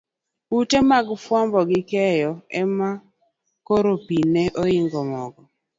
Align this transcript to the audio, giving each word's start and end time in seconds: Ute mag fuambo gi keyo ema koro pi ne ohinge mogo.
Ute 0.59 0.77
mag 0.89 1.07
fuambo 1.23 1.59
gi 1.69 1.81
keyo 1.91 2.31
ema 2.61 2.89
koro 3.67 3.93
pi 4.05 4.17
ne 4.33 4.43
ohinge 4.61 5.01
mogo. 5.11 5.41